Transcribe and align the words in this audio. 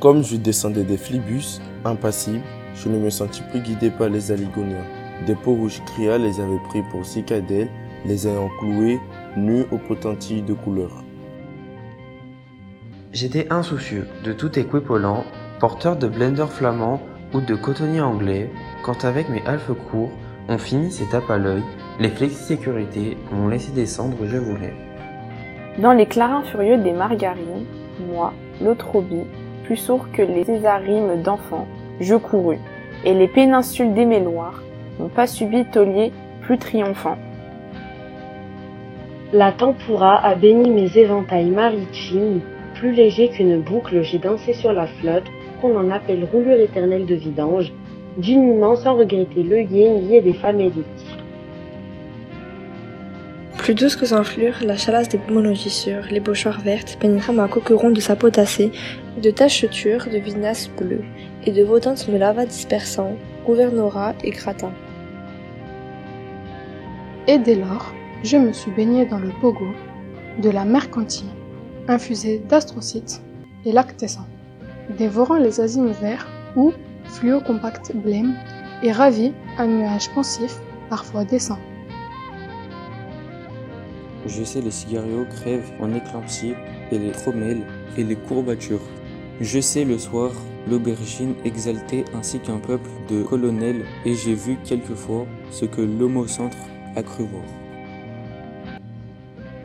Comme 0.00 0.22
je 0.22 0.36
descendais 0.36 0.84
des 0.84 0.98
flibus, 0.98 1.60
impassible, 1.84 2.42
je 2.74 2.88
ne 2.88 2.98
me 2.98 3.08
sentis 3.08 3.42
plus 3.50 3.60
guidé 3.60 3.90
par 3.90 4.10
les 4.10 4.30
aligoniens. 4.30 4.84
Des 5.26 5.34
peaux 5.34 5.54
rouges 5.54 5.82
cria 5.86 6.18
les 6.18 6.38
avaient 6.38 6.62
pris 6.68 6.82
pour 6.90 7.06
cicadelles, 7.06 7.70
les 8.04 8.28
ayant 8.28 8.50
cloués, 8.60 9.00
nus 9.36 9.64
aux 9.70 9.78
potentilles 9.78 10.42
de 10.42 10.52
couleur. 10.52 10.90
J'étais 13.12 13.50
insoucieux 13.50 14.06
de 14.24 14.34
tout 14.34 14.58
équipolant, 14.58 15.24
porteur 15.58 15.96
de 15.96 16.06
blender 16.06 16.46
flamand 16.46 17.00
ou 17.32 17.40
de 17.40 17.54
cotonnier 17.54 18.02
anglais, 18.02 18.50
quand 18.84 19.06
avec 19.06 19.30
mes 19.30 19.42
halfes 19.46 19.72
courts, 19.90 20.12
on 20.48 20.58
finit 20.58 20.92
ses 20.92 21.08
tapes 21.08 21.30
à 21.30 21.38
l'œil, 21.38 21.62
les 21.98 22.10
flexi-sécurité 22.10 23.16
m'ont 23.32 23.48
laissé 23.48 23.72
descendre 23.72 24.16
où 24.20 24.26
je 24.26 24.36
voulais. 24.36 24.74
Dans 25.78 25.92
les 25.92 26.06
clarins 26.06 26.44
furieux 26.44 26.76
des 26.76 26.92
margarines, 26.92 27.64
moi, 28.06 28.34
l'autrobie, 28.62 29.24
plus 29.66 29.76
sourd 29.76 30.06
que 30.12 30.22
les 30.22 30.44
césarimes 30.44 31.22
d'enfants, 31.22 31.66
je 32.00 32.14
courus, 32.14 32.58
et 33.04 33.14
les 33.14 33.28
péninsules 33.28 33.94
des 33.94 34.04
méloirs 34.04 34.62
n'ont 34.98 35.08
pas 35.08 35.26
subi 35.26 35.64
taulier 35.64 36.12
plus 36.42 36.58
triomphant. 36.58 37.18
La 39.32 39.52
tempura 39.52 40.24
a 40.24 40.34
béni 40.34 40.70
mes 40.70 40.96
éventails 40.96 41.50
maritimes, 41.50 42.40
plus 42.74 42.92
légers 42.92 43.28
qu'une 43.28 43.60
boucle 43.60 44.02
j'ai 44.02 44.18
dansé 44.18 44.52
sur 44.52 44.72
la 44.72 44.86
flotte, 44.86 45.26
qu'on 45.60 45.76
en 45.76 45.90
appelle 45.90 46.26
roulure 46.30 46.60
éternelle 46.60 47.06
de 47.06 47.14
vidange, 47.14 47.72
d'uniment 48.18 48.76
sans 48.76 48.94
regretter 48.94 49.42
le 49.42 49.62
yin 49.62 50.08
lié 50.08 50.20
des 50.20 50.32
femmes 50.32 50.60
élites. 50.60 50.84
Plus 53.58 53.74
douce 53.74 53.96
que 53.96 54.14
enflure, 54.14 54.54
la 54.62 54.76
chalasse 54.76 55.08
des 55.08 55.18
monogissures, 55.28 56.04
les 56.10 56.20
pochoirs 56.20 56.60
vertes 56.60 56.98
pénétra 57.00 57.32
ma 57.32 57.48
coqueron 57.48 57.90
de 57.90 58.00
sa 58.00 58.14
potacée, 58.14 58.70
et 58.70 59.05
de 59.22 59.30
tachetures 59.30 60.08
de 60.10 60.18
vinasse 60.18 60.68
bleue, 60.68 61.04
et 61.44 61.52
de 61.52 61.62
vautantes 61.62 62.08
me 62.08 62.18
lava 62.18 62.44
dispersant, 62.44 63.16
gouvernora 63.46 64.14
et 64.22 64.30
gratin. 64.30 64.72
Et 67.26 67.38
dès 67.38 67.56
lors, 67.56 67.92
je 68.22 68.36
me 68.36 68.52
suis 68.52 68.70
baigné 68.72 69.06
dans 69.06 69.18
le 69.18 69.30
pogo 69.40 69.66
de 70.42 70.50
la 70.50 70.64
mercantile, 70.64 71.28
infusée 71.88 72.42
d'astrocytes 72.48 73.22
et 73.64 73.72
lactescents, 73.72 74.28
dévorant 74.98 75.38
les 75.38 75.60
azimes 75.60 75.92
verts 75.92 76.26
ou 76.56 76.72
fluo 77.04 77.40
compact 77.40 77.94
blême 77.94 78.34
et 78.82 78.92
ravi 78.92 79.32
un 79.58 79.66
nuage 79.66 80.10
pensif, 80.10 80.60
parfois 80.90 81.24
décent. 81.24 81.58
Je 84.26 84.42
sais 84.42 84.60
les 84.60 84.70
cigarios 84.70 85.24
crèvent 85.24 85.70
en 85.80 85.94
éclampsie 85.94 86.54
et 86.90 86.98
les 86.98 87.12
tromelles 87.12 87.62
et 87.96 88.02
les 88.02 88.16
courbatures. 88.16 88.82
Je 89.40 89.60
sais 89.60 89.84
le 89.84 89.98
soir 89.98 90.30
l'aubergine 90.66 91.34
exaltée 91.44 92.06
ainsi 92.14 92.38
qu'un 92.38 92.56
peuple 92.56 92.88
de 93.10 93.22
colonels 93.22 93.84
et 94.06 94.14
j'ai 94.14 94.32
vu 94.32 94.56
quelquefois 94.64 95.26
ce 95.50 95.66
que 95.66 95.82
l'homocentre 95.82 96.56
a 96.96 97.02
cru 97.02 97.24
voir. 97.24 97.44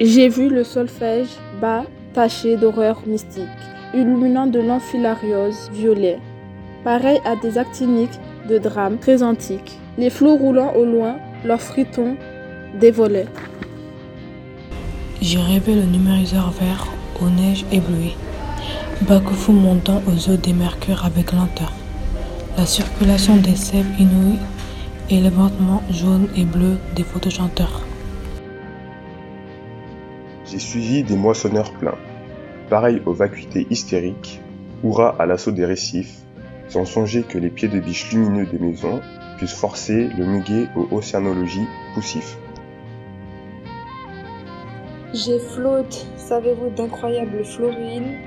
J'ai 0.01 0.27
vu 0.27 0.49
le 0.49 0.65
solfège 0.65 1.29
bas 1.61 1.85
taché 2.13 2.57
d'horreur 2.57 3.01
mystique, 3.07 3.47
illuminant 3.93 4.47
de 4.47 4.59
l'enfilariose 4.59 5.69
violet, 5.71 6.19
pareil 6.83 7.19
à 7.23 7.37
des 7.37 7.57
actiniques 7.57 8.19
de 8.49 8.57
drames 8.57 8.97
très 8.97 9.23
antiques, 9.23 9.79
les 9.97 10.09
flots 10.09 10.35
roulant 10.35 10.73
au 10.75 10.83
loin, 10.83 11.15
leurs 11.45 11.61
fritons 11.61 12.17
dévolaient. 12.77 13.27
J'ai 15.21 15.39
rêvé 15.39 15.75
le 15.75 15.83
numériseur 15.83 16.51
vert 16.51 16.87
aux 17.21 17.29
neiges 17.29 17.65
éblouies, 17.71 18.15
Bakufu 19.07 19.51
montant 19.51 19.99
aux 20.07 20.29
eaux 20.29 20.37
des 20.37 20.53
mercures 20.53 21.03
avec 21.03 21.31
lenteur, 21.31 21.73
la 22.55 22.67
circulation 22.67 23.35
des 23.35 23.55
sèves 23.55 23.99
inouïes 23.99 24.37
et 25.09 25.19
le 25.19 25.31
battement 25.31 25.81
jaune 25.89 26.27
et 26.35 26.45
bleu 26.45 26.77
des 26.95 27.03
photochanteurs. 27.03 27.81
J'ai 30.45 30.59
suivi 30.59 31.01
des 31.01 31.15
moissonneurs 31.15 31.73
pleins, 31.73 31.97
pareils 32.69 33.01
aux 33.07 33.13
vacuités 33.13 33.65
hystériques, 33.71 34.39
hurrah 34.83 35.15
à 35.17 35.25
l'assaut 35.25 35.51
des 35.51 35.65
récifs, 35.65 36.19
sans 36.67 36.85
songer 36.85 37.23
que 37.23 37.39
les 37.39 37.49
pieds 37.49 37.69
de 37.69 37.79
biches 37.79 38.11
lumineux 38.11 38.45
des 38.45 38.59
maisons 38.59 39.01
puissent 39.37 39.55
forcer 39.55 40.09
le 40.15 40.25
muguet 40.25 40.67
aux 40.75 40.95
océanologies 40.95 41.67
poussifs. 41.95 42.37
J'ai 45.11 45.39
flotte, 45.39 46.05
savez-vous, 46.17 46.69
d'incroyables 46.69 47.43
florines, 47.43 48.17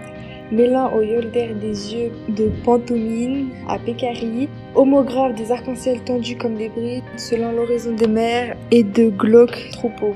mêlant 0.50 0.92
au 0.94 1.02
yolder 1.02 1.54
des 1.60 1.94
yeux 1.94 2.12
de 2.28 2.50
pantomime 2.64 3.48
à 3.68 3.78
pécari, 3.78 4.48
homographes 4.74 5.34
des 5.34 5.50
arcs-en-ciel 5.50 6.00
tendus 6.00 6.36
comme 6.36 6.56
des 6.56 6.68
brides, 6.68 7.04
selon 7.16 7.52
l'horizon 7.52 7.94
des 7.94 8.06
mers 8.06 8.56
et 8.70 8.82
de 8.82 9.10
glauques 9.10 9.70
troupeaux. 9.72 10.14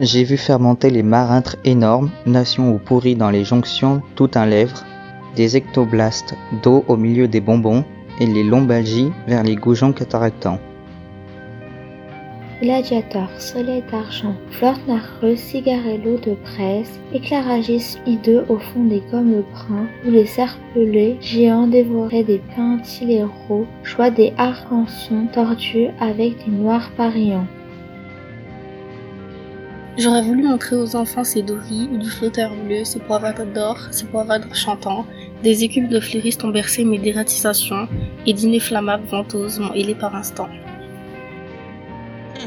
J'ai 0.00 0.22
vu 0.22 0.36
fermenter 0.36 0.90
les 0.90 1.02
marâtres 1.02 1.56
énormes, 1.64 2.10
nations 2.24 2.72
ou 2.72 2.78
pourris 2.78 3.16
dans 3.16 3.30
les 3.30 3.44
jonctions 3.44 4.00
tout 4.14 4.30
un 4.34 4.46
lèvre, 4.46 4.84
des 5.34 5.56
ectoblastes 5.56 6.34
d'eau 6.62 6.84
au 6.86 6.96
milieu 6.96 7.26
des 7.26 7.40
bonbons 7.40 7.84
et 8.20 8.26
les 8.26 8.44
lombalgies 8.44 9.10
vers 9.26 9.42
les 9.42 9.56
goujons 9.56 9.92
cataractants. 9.92 10.60
Gladiator, 12.60 13.28
soleil 13.38 13.84
d'argent, 13.88 14.34
fleur 14.50 14.76
narreux, 14.88 15.36
cigarello 15.36 16.18
de 16.18 16.34
presse, 16.34 16.98
éclairagisme 17.14 18.00
hideux 18.04 18.44
au 18.48 18.58
fond 18.58 18.82
des 18.82 19.00
gommes 19.12 19.44
bruns, 19.52 19.86
où 20.04 20.10
les 20.10 20.26
serpelets 20.26 21.16
géants 21.20 21.68
dévoraient 21.68 22.24
des 22.24 22.42
pintiléraux, 22.56 23.64
choix 23.84 24.10
des 24.10 24.32
arcansons 24.38 25.28
tordus 25.32 25.86
avec 26.00 26.44
des 26.44 26.50
noirs 26.50 26.90
parillants. 26.96 27.46
J'aurais 29.96 30.22
voulu 30.22 30.42
montrer 30.42 30.74
aux 30.74 30.96
enfants 30.96 31.24
ces 31.24 31.42
douris 31.42 31.88
ou 31.92 31.96
du 31.98 32.10
flotteur 32.10 32.50
bleu, 32.64 32.82
ces 32.82 32.98
poivades 32.98 33.52
d'or, 33.52 33.78
ces 33.92 34.06
poivades 34.06 34.52
chantants. 34.52 35.06
Des 35.44 35.62
écupes 35.62 35.88
de 35.88 36.00
fleuristes 36.00 36.42
ont 36.44 36.50
bercé 36.50 36.84
mes 36.84 36.98
dératisations 36.98 37.86
et 38.26 38.32
d'inefflammables 38.32 39.06
ventoses 39.06 39.60
m'ont 39.60 39.74
ailé 39.74 39.94
par 39.94 40.16
instant. 40.16 40.48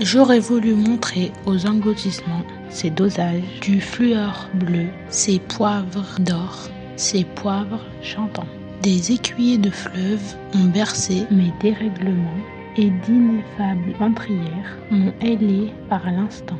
J'aurais 0.04 0.40
voulu 0.40 0.74
montrer 0.74 1.32
aux 1.46 1.68
engloutissements 1.68 2.42
ces 2.70 2.90
dosages 2.90 3.60
du 3.62 3.80
fluor 3.80 4.50
bleu, 4.56 4.88
ces 5.10 5.38
poivres 5.38 6.20
d'or, 6.20 6.70
ces 6.96 7.24
poivres 7.24 7.86
chantants. 8.02 8.48
Des 8.82 9.12
écuyers 9.12 9.60
de 9.60 9.70
fleuve 9.70 10.36
ont 10.56 10.66
bercé 10.66 11.28
mes 11.30 11.54
dérèglements 11.62 12.42
et 12.78 12.90
d'ineffables 12.90 13.94
ventrières 14.00 14.78
m'ont 14.90 15.14
ailé 15.22 15.72
par 15.88 16.04
l'instant. 16.10 16.58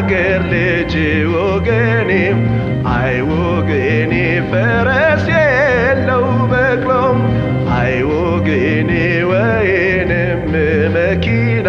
ያገር 0.00 0.42
ልጅ 0.50 0.92
ወገኔ 1.32 2.10
አይ 2.90 3.14
ወገኔ 3.30 4.12
ፈረስ 4.50 5.24
የለው 5.32 6.26
በቅሎም 6.50 7.18
አይ 7.78 7.94
ወገኔ 8.10 8.90
ወይንም 9.30 10.44
መኪና 10.96 11.68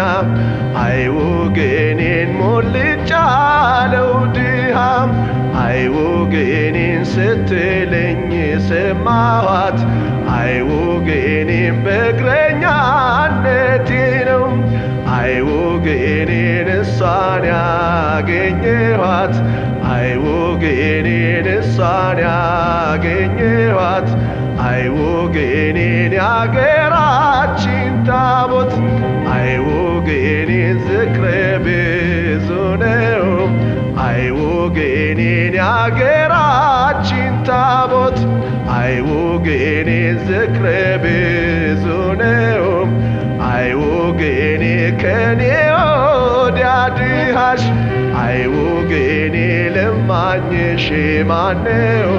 አይ 0.84 1.00
ወገኔን 1.16 2.30
ሞልጫለው 2.40 4.12
ድሃም 4.36 5.10
አይ 5.64 5.80
ወገኔን 5.96 7.02
ስትለኝ 7.14 8.22
ሰማኋት 8.70 9.80
አይ 10.38 10.54
ወገኔን 10.70 11.76
በእግረኛነቴ 11.86 12.49
እሷን 16.80 17.44
ያገኘኋት 17.52 19.34
አይውግኔን 19.92 21.46
እሷን 21.54 22.18
ያገኘኋት 22.26 24.08
አይውግኔን 24.68 26.12
ያገራችን 26.20 27.94
ታቦት 28.08 28.72
አይውግኔን 29.34 30.78
ዝክረ 30.86 31.24
ብዙ 31.66 32.48
ነው 32.82 33.26
አይውግኔን 34.06 35.54
ያገራችን 35.62 37.34
ታቦት 37.48 38.18
አይውግኔን 38.80 39.90
ዝክረ 40.28 40.66
ብዙ 41.04 41.84
ማግኘሽ 50.80 51.26
ማነው? 51.26 52.12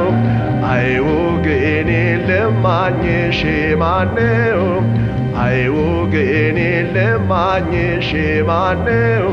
አይውግ 0.72 1.46
እኔ 1.46 1.92
ለማግኘሽ 2.28 3.40
ማነው? 3.78 4.62
አይውግ 5.42 6.14
እኔ 6.14 6.60
ለማግኘሽ 6.94 8.10
ማነው? 8.46 9.26